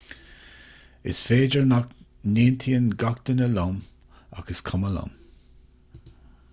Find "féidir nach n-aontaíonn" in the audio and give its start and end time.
1.27-2.89